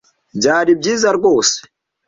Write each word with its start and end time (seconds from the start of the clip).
Byari 0.37 0.71
byiza 0.79 1.07
rwose. 1.17 1.57